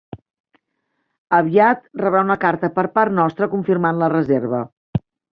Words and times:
Aviat 1.39 1.83
rebrà 2.03 2.23
una 2.27 2.37
carta 2.45 2.69
per 2.77 2.85
part 2.95 3.15
nostra 3.17 3.49
confirmant 3.51 3.99
la 4.05 4.09
reserva. 4.15 4.63